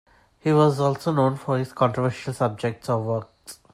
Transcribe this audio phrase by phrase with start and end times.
[0.39, 3.27] He was also known for his controversial subjects or work.